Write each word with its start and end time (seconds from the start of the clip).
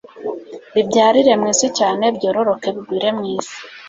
bibyarire 0.73 1.33
mu 1.39 1.45
isi 1.53 1.67
cyane 1.77 2.03
byororoke 2.15 2.67
bigwire 2.75 3.09
mu 3.17 3.23
isi 3.35 3.57